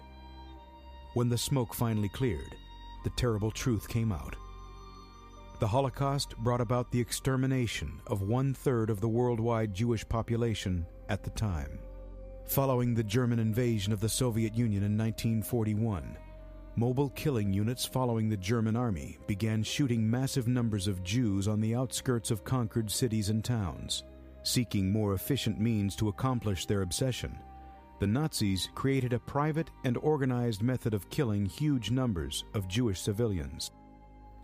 [1.13, 2.55] When the smoke finally cleared,
[3.03, 4.35] the terrible truth came out.
[5.59, 11.21] The Holocaust brought about the extermination of one third of the worldwide Jewish population at
[11.21, 11.77] the time.
[12.47, 16.17] Following the German invasion of the Soviet Union in 1941,
[16.75, 21.75] mobile killing units following the German army began shooting massive numbers of Jews on the
[21.75, 24.03] outskirts of conquered cities and towns.
[24.43, 27.37] Seeking more efficient means to accomplish their obsession,
[27.99, 33.71] the Nazis created a private and organized method of killing huge numbers of Jewish civilians.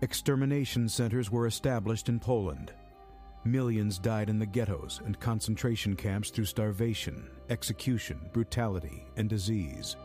[0.02, 2.72] Extermination centers were established in Poland,
[3.48, 9.96] Millions died in the ghettos and concentration camps through starvation, execution, brutality, and disease.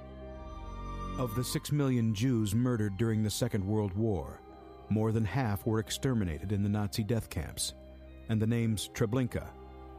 [1.19, 4.41] Of the six million Jews murdered during the Second World War,
[4.89, 7.75] more than half were exterminated in the Nazi death camps,
[8.29, 9.47] and the names Treblinka,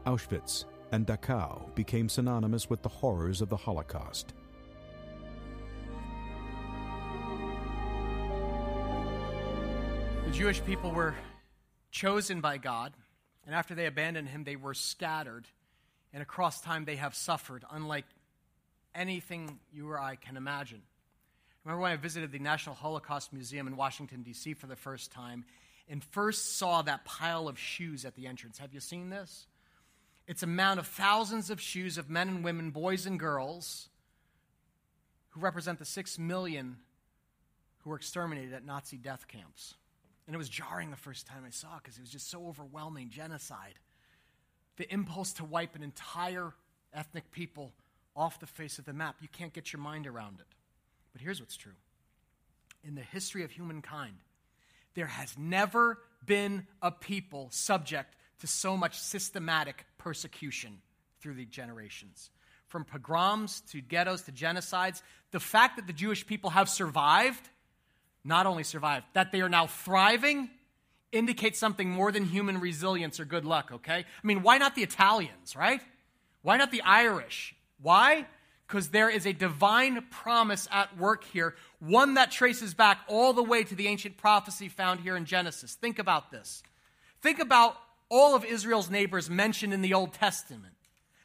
[0.06, 4.34] Auschwitz, and Dachau became synonymous with the horrors of the Holocaust.
[10.26, 11.14] The Jewish people were
[11.90, 12.92] chosen by God
[13.46, 15.46] and after they abandoned him, they were scattered.
[16.12, 18.06] And across time, they have suffered, unlike
[18.94, 20.82] anything you or I can imagine.
[21.64, 24.54] Remember when I visited the National Holocaust Museum in Washington, D.C.
[24.54, 25.44] for the first time
[25.88, 28.58] and first saw that pile of shoes at the entrance?
[28.58, 29.46] Have you seen this?
[30.26, 33.88] It's a mound of thousands of shoes of men and women, boys and girls,
[35.30, 36.76] who represent the six million
[37.78, 39.74] who were exterminated at Nazi death camps.
[40.26, 42.46] And it was jarring the first time I saw it because it was just so
[42.46, 43.74] overwhelming genocide.
[44.76, 46.52] The impulse to wipe an entire
[46.94, 47.72] ethnic people
[48.16, 49.16] off the face of the map.
[49.20, 50.53] You can't get your mind around it.
[51.14, 51.72] But here's what's true
[52.86, 54.16] in the history of humankind,
[54.94, 60.82] there has never been a people subject to so much systematic persecution
[61.20, 62.30] through the generations.
[62.68, 65.00] From pogroms to ghettos to genocides,
[65.30, 67.48] the fact that the Jewish people have survived,
[68.22, 70.50] not only survived, that they are now thriving,
[71.12, 73.98] indicates something more than human resilience or good luck, okay?
[73.98, 75.80] I mean, why not the Italians, right?
[76.42, 77.54] Why not the Irish?
[77.80, 78.26] Why?
[78.66, 83.42] Because there is a divine promise at work here, one that traces back all the
[83.42, 85.74] way to the ancient prophecy found here in Genesis.
[85.74, 86.62] Think about this.
[87.20, 87.76] Think about
[88.08, 90.74] all of Israel's neighbors mentioned in the Old Testament.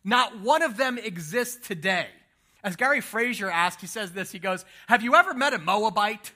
[0.03, 2.07] Not one of them exists today.
[2.63, 6.31] As Gary Frazier asked, he says this he goes, Have you ever met a Moabite?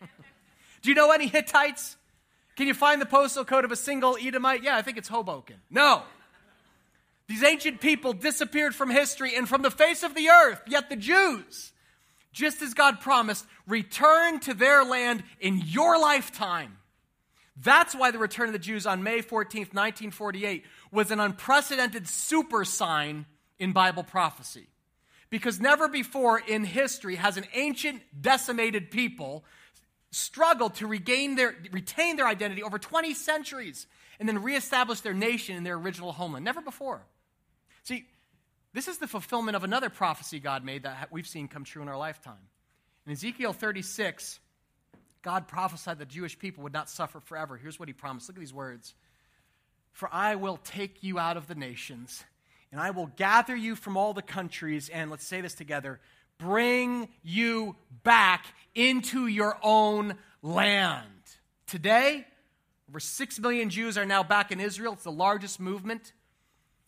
[0.82, 1.96] Do you know any Hittites?
[2.56, 4.62] Can you find the postal code of a single Edomite?
[4.62, 5.56] Yeah, I think it's Hoboken.
[5.70, 6.02] No.
[7.30, 10.96] These ancient people disappeared from history and from the face of the earth, yet the
[10.96, 11.70] Jews,
[12.32, 16.78] just as God promised, return to their land in your lifetime.
[17.56, 22.64] That's why the return of the Jews on May 14th, 1948, was an unprecedented super
[22.64, 23.26] sign
[23.60, 24.66] in Bible prophecy.
[25.30, 29.44] Because never before in history has an ancient, decimated people
[30.10, 33.86] struggled to regain their, retain their identity over 20 centuries
[34.18, 36.44] and then reestablish their nation in their original homeland.
[36.44, 37.02] Never before.
[38.72, 41.88] This is the fulfillment of another prophecy God made that we've seen come true in
[41.88, 42.48] our lifetime.
[43.04, 44.38] In Ezekiel 36,
[45.22, 47.56] God prophesied the Jewish people would not suffer forever.
[47.56, 48.28] Here's what he promised.
[48.28, 48.94] Look at these words
[49.92, 52.22] For I will take you out of the nations,
[52.70, 56.00] and I will gather you from all the countries, and let's say this together
[56.38, 61.04] bring you back into your own land.
[61.66, 62.26] Today,
[62.88, 64.94] over 6 million Jews are now back in Israel.
[64.94, 66.14] It's the largest movement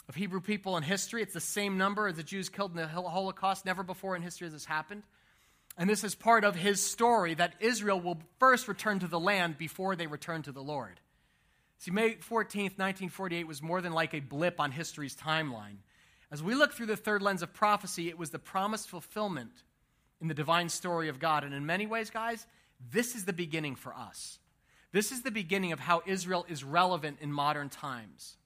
[0.08, 1.22] of Hebrew people in history.
[1.22, 3.64] It's the same number as the Jews killed in the Holocaust.
[3.64, 5.02] Never before in history has this happened.
[5.78, 9.56] And this is part of his story that Israel will first return to the land
[9.56, 11.00] before they return to the Lord.
[11.78, 15.78] See, May 14th, 1948 was more than like a blip on history's timeline.
[16.30, 19.52] As we look through the third lens of prophecy, it was the promised fulfillment
[20.20, 21.42] in the divine story of God.
[21.42, 22.46] And in many ways, guys,
[22.90, 24.38] this is the beginning for us.
[24.92, 28.36] This is the beginning of how Israel is relevant in modern times.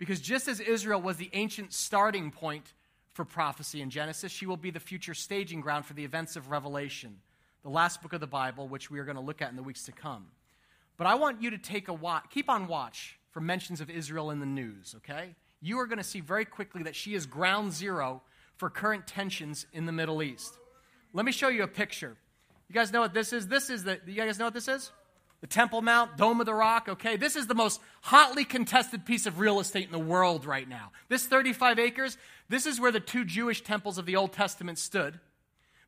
[0.00, 2.72] Because just as Israel was the ancient starting point
[3.12, 6.50] for prophecy in Genesis, she will be the future staging ground for the events of
[6.50, 7.18] Revelation,
[7.62, 9.62] the last book of the Bible, which we are going to look at in the
[9.62, 10.28] weeks to come.
[10.96, 14.30] But I want you to take a watch, keep on watch for mentions of Israel
[14.30, 15.34] in the news, okay?
[15.60, 18.22] You are going to see very quickly that she is ground zero
[18.56, 20.58] for current tensions in the Middle East.
[21.12, 22.16] Let me show you a picture.
[22.68, 23.48] You guys know what this is?
[23.48, 24.92] This is the, you guys know what this is?
[25.40, 27.16] The Temple Mount, Dome of the Rock, okay?
[27.16, 30.92] This is the most hotly contested piece of real estate in the world right now.
[31.08, 35.18] This 35 acres, this is where the two Jewish temples of the Old Testament stood.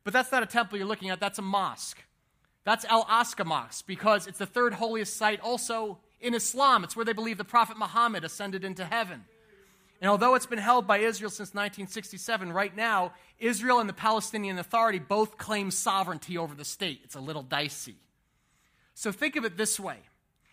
[0.03, 2.03] But that's not a temple you're looking at, that's a mosque.
[2.63, 6.83] That's Al Aqsa Mosque because it's the third holiest site also in Islam.
[6.83, 9.25] It's where they believe the Prophet Muhammad ascended into heaven.
[10.01, 14.57] And although it's been held by Israel since 1967, right now, Israel and the Palestinian
[14.57, 17.01] Authority both claim sovereignty over the state.
[17.03, 17.95] It's a little dicey.
[18.93, 19.97] So think of it this way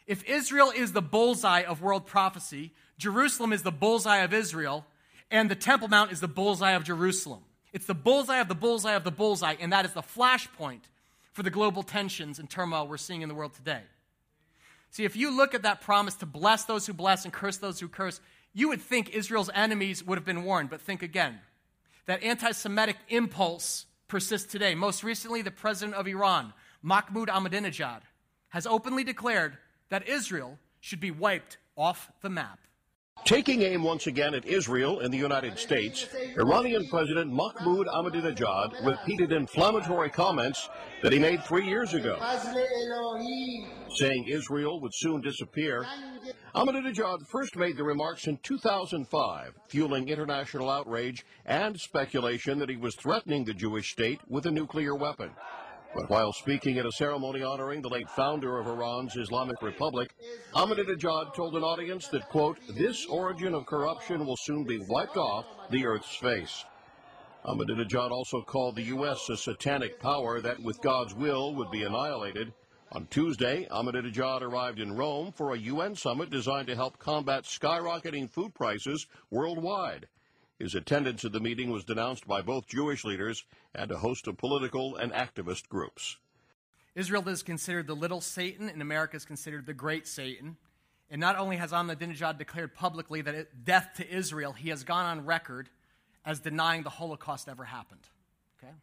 [0.07, 4.87] if Israel is the bullseye of world prophecy, Jerusalem is the bullseye of Israel,
[5.31, 7.42] and the Temple Mount is the bullseye of Jerusalem.
[7.72, 10.81] It's the bullseye of the bullseye of the bullseye, and that is the flashpoint
[11.33, 13.83] for the global tensions and turmoil we're seeing in the world today.
[14.90, 17.79] See, if you look at that promise to bless those who bless and curse those
[17.79, 18.20] who curse,
[18.53, 21.38] you would think Israel's enemies would have been warned, but think again.
[22.07, 24.74] That anti Semitic impulse persists today.
[24.74, 28.00] Most recently, the president of Iran, Mahmoud Ahmadinejad,
[28.50, 29.58] has openly declared
[29.88, 32.58] that Israel should be wiped off the map.
[33.24, 36.06] Taking aim once again at Israel and the United States,
[36.38, 40.68] Iranian President Mahmoud Ahmadinejad repeated inflammatory comments
[41.02, 42.18] that he made three years ago,
[43.96, 45.86] saying Israel would soon disappear.
[46.55, 52.94] Ahmadinejad first made the remarks in 2005, fueling international outrage and speculation that he was
[52.94, 55.30] threatening the Jewish state with a nuclear weapon.
[55.95, 60.14] But while speaking at a ceremony honoring the late founder of Iran's Islamic Republic,
[60.55, 65.47] Ahmadinejad told an audience that, quote, this origin of corruption will soon be wiped off
[65.70, 66.64] the earth's face.
[67.45, 69.28] Ahmadinejad also called the U.S.
[69.30, 72.53] a satanic power that, with God's will, would be annihilated.
[72.93, 78.30] On Tuesday, Ahmadinejad arrived in Rome for a UN summit designed to help combat skyrocketing
[78.30, 80.07] food prices worldwide.
[80.61, 83.44] His attendance at the meeting was denounced by both Jewish leaders
[83.74, 86.18] and a host of political and activist groups.
[86.94, 90.58] Israel is considered the little Satan, and America is considered the great Satan.
[91.11, 95.06] And not only has Ahmadinejad declared publicly that it, death to Israel, he has gone
[95.06, 95.70] on record
[96.26, 98.06] as denying the Holocaust ever happened.
[98.62, 98.74] Okay?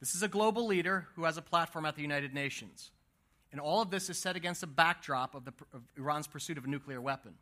[0.00, 2.90] This is a global leader who has a platform at the United Nations.
[3.52, 6.64] And all of this is set against a backdrop of, the, of Iran's pursuit of
[6.64, 7.34] a nuclear weapon.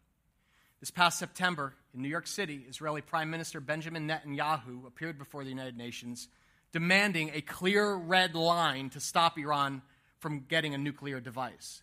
[0.81, 5.51] This past September, in New York City, Israeli Prime Minister Benjamin Netanyahu appeared before the
[5.51, 6.29] United Nations
[6.70, 9.83] demanding a clear red line to stop Iran
[10.18, 11.83] from getting a nuclear device.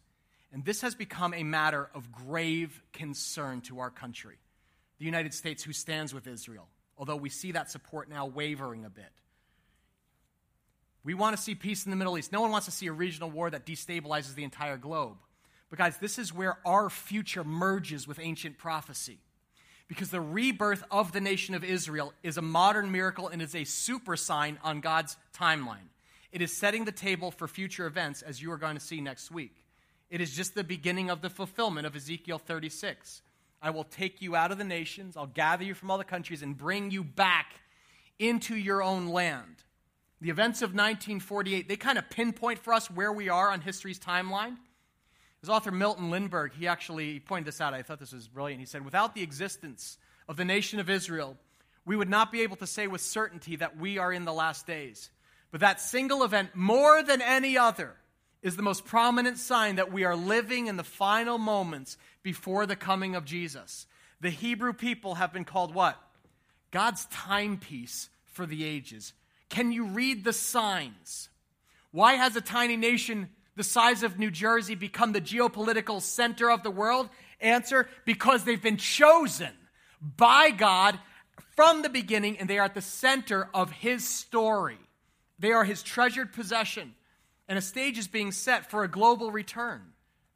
[0.53, 4.37] And this has become a matter of grave concern to our country.
[4.99, 6.67] The United States, who stands with Israel,
[6.97, 9.11] although we see that support now wavering a bit.
[11.03, 12.31] We want to see peace in the Middle East.
[12.31, 15.17] No one wants to see a regional war that destabilizes the entire globe.
[15.69, 19.19] But, guys, this is where our future merges with ancient prophecy.
[19.87, 23.63] Because the rebirth of the nation of Israel is a modern miracle and is a
[23.65, 25.89] super sign on God's timeline.
[26.31, 29.31] It is setting the table for future events, as you are going to see next
[29.31, 29.65] week.
[30.09, 33.21] It is just the beginning of the fulfillment of Ezekiel 36.
[33.61, 36.41] I will take you out of the nations, I'll gather you from all the countries,
[36.41, 37.53] and bring you back
[38.19, 39.63] into your own land.
[40.21, 43.99] The events of 1948, they kind of pinpoint for us where we are on history's
[43.99, 44.57] timeline.
[45.45, 47.75] His author Milton Lindberg, he actually pointed this out.
[47.75, 48.59] I thought this was brilliant.
[48.59, 51.37] He said, Without the existence of the nation of Israel,
[51.85, 54.65] we would not be able to say with certainty that we are in the last
[54.65, 55.11] days.
[55.51, 57.93] But that single event, more than any other,
[58.41, 62.75] is the most prominent sign that we are living in the final moments before the
[62.75, 63.85] coming of Jesus.
[64.21, 66.01] The Hebrew people have been called what?
[66.71, 69.13] God's timepiece for the ages.
[69.49, 71.29] Can you read the signs?
[71.91, 76.63] Why has a tiny nation the size of New Jersey become the geopolitical center of
[76.63, 77.09] the world?
[77.41, 79.51] Answer because they've been chosen
[80.01, 80.99] by God
[81.55, 84.77] from the beginning and they are at the center of His story.
[85.39, 86.95] They are His treasured possession.
[87.47, 89.81] And a stage is being set for a global return,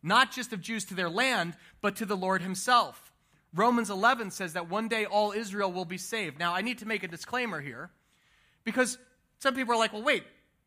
[0.03, 3.11] not just of Jews to their land, but to the Lord Himself.
[3.53, 6.37] Romans 11 says that one day all Israel will be saved.
[6.37, 7.89] Now, I need to make a disclaimer here
[8.63, 8.97] because
[9.39, 10.23] some people are like, well, wait,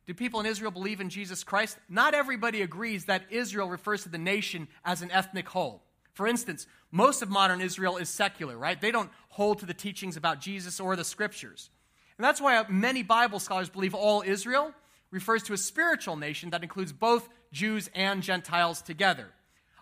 [0.07, 1.79] do people in Israel believe in Jesus Christ?
[1.89, 5.83] Not everybody agrees that Israel refers to the nation as an ethnic whole.
[6.13, 8.81] For instance, most of modern Israel is secular, right?
[8.81, 11.71] They don't hold to the teachings about Jesus or the scriptures.
[12.19, 14.73] And that's why many Bible scholars believe all Israel
[15.11, 19.29] refers to a spiritual nation that includes both Jews and Gentiles together.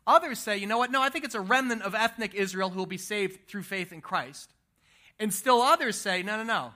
[0.07, 0.91] Others say, you know what?
[0.91, 3.93] No, I think it's a remnant of ethnic Israel who will be saved through faith
[3.93, 4.53] in Christ.
[5.19, 6.73] And still others say, no, no, no.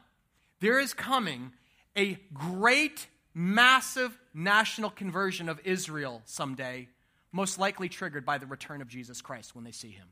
[0.61, 1.53] There is coming
[1.97, 6.89] a great, massive national conversion of Israel someday,
[7.33, 10.09] most likely triggered by the return of Jesus Christ when they see him.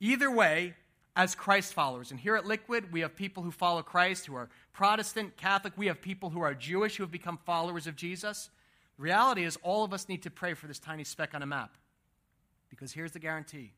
[0.00, 0.74] Either way,
[1.14, 2.10] as Christ followers.
[2.10, 5.74] And here at Liquid, we have people who follow Christ who are Protestant, Catholic.
[5.76, 8.50] We have people who are Jewish who have become followers of Jesus.
[8.96, 11.46] The reality is, all of us need to pray for this tiny speck on a
[11.46, 11.76] map.
[12.70, 13.72] Because here's the guarantee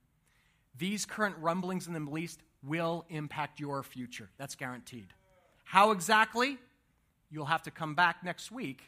[0.77, 4.31] these current rumblings in the Middle East will impact your future.
[4.39, 5.09] That's guaranteed.
[5.65, 6.59] How exactly?
[7.35, 8.81] You'll have to come back next week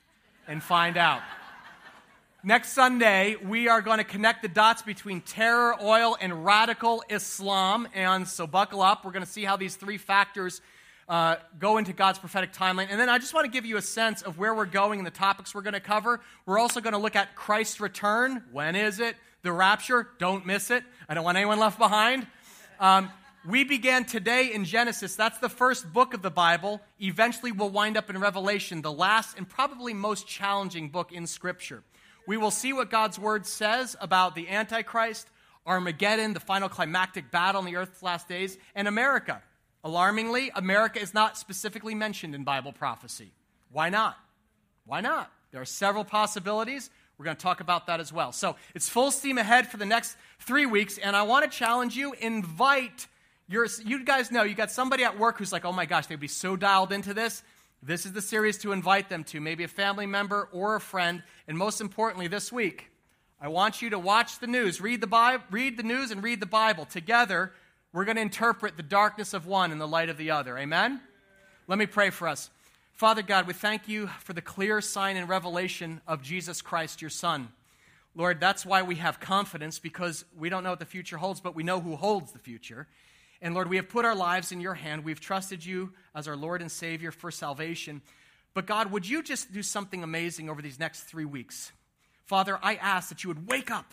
[0.47, 1.20] and find out.
[2.44, 7.88] Next Sunday, we are going to connect the dots between terror, oil, and radical Islam.
[7.92, 9.05] And so buckle up.
[9.05, 10.61] We're going to see how these three factors
[11.09, 12.86] uh, go into God's prophetic timeline.
[12.88, 15.07] And then I just want to give you a sense of where we're going and
[15.07, 16.20] the topics we're going to cover.
[16.47, 18.44] We're also going to look at Christ's return.
[18.53, 19.16] When is it?
[19.42, 20.07] The rapture.
[20.18, 20.84] Don't miss it.
[21.09, 22.28] I don't want anyone left behind.
[22.78, 23.11] Um,
[23.47, 25.14] we began today in Genesis.
[25.14, 26.80] That's the first book of the Bible.
[27.01, 31.82] Eventually, we'll wind up in Revelation, the last and probably most challenging book in Scripture.
[32.26, 35.28] We will see what God's word says about the Antichrist,
[35.64, 39.42] Armageddon, the final climactic battle in the earth's last days, and America.
[39.84, 43.30] Alarmingly, America is not specifically mentioned in Bible prophecy.
[43.70, 44.16] Why not?
[44.84, 45.30] Why not?
[45.53, 46.90] There are several possibilities.
[47.16, 48.32] We're going to talk about that as well.
[48.32, 51.97] So it's full steam ahead for the next three weeks, and I want to challenge
[51.97, 53.07] you invite
[53.49, 56.18] your, you guys know you got somebody at work who's like, oh my gosh, they'd
[56.18, 57.42] be so dialed into this.
[57.82, 61.22] This is the series to invite them to, maybe a family member or a friend.
[61.47, 62.90] And most importantly, this week,
[63.40, 66.40] I want you to watch the news, read the, Bible, read the news, and read
[66.40, 66.86] the Bible.
[66.86, 67.53] Together,
[67.92, 70.59] we're going to interpret the darkness of one in the light of the other.
[70.59, 71.01] Amen?
[71.68, 72.51] Let me pray for us.
[72.94, 77.11] Father God, we thank you for the clear sign and revelation of Jesus Christ, your
[77.11, 77.49] Son.
[78.14, 81.55] Lord, that's why we have confidence because we don't know what the future holds, but
[81.55, 82.88] we know who holds the future.
[83.43, 85.05] And Lord, we have put our lives in your hand.
[85.05, 88.03] We've trusted you as our Lord and Savior for salvation.
[88.55, 91.72] But God, would you just do something amazing over these next three weeks?
[92.24, 93.93] Father, I ask that you would wake up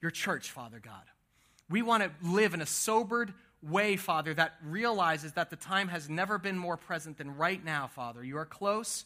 [0.00, 1.02] your church, Father God.
[1.68, 6.08] We want to live in a sobered, way, Father, that realizes that the time has
[6.08, 8.22] never been more present than right now, Father.
[8.22, 9.04] You are close,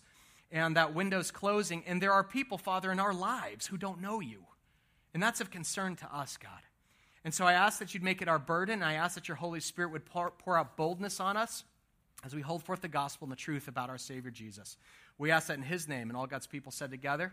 [0.51, 4.21] and that window's closing, and there are people, Father, in our lives who don't know
[4.21, 4.45] you.
[5.15, 6.61] And that's of concern to us, God.
[7.25, 8.83] And so I ask that you'd make it our burden.
[8.83, 11.65] I ask that your Holy Spirit would pour, pour out boldness on us
[12.25, 14.77] as we hold forth the gospel and the truth about our Savior Jesus.
[15.19, 17.33] We ask that in his name, and all God's people said together,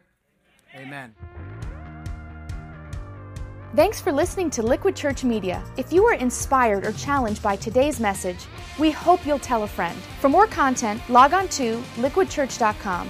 [0.75, 1.15] Amen.
[3.75, 5.63] Thanks for listening to Liquid Church Media.
[5.77, 8.45] If you were inspired or challenged by today's message,
[8.79, 9.97] we hope you'll tell a friend.
[10.19, 13.09] For more content, log on to liquidchurch.com